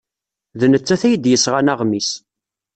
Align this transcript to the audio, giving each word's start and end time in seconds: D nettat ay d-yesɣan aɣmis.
D 0.59 0.61
nettat 0.67 1.01
ay 1.07 1.15
d-yesɣan 1.17 1.71
aɣmis. 1.73 2.09